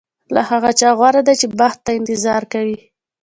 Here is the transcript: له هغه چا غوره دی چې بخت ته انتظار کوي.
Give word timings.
له 0.33 0.41
هغه 0.49 0.71
چا 0.79 0.89
غوره 0.99 1.21
دی 1.27 1.35
چې 1.41 1.47
بخت 1.59 1.79
ته 1.85 1.91
انتظار 1.99 2.43
کوي. 2.53 2.77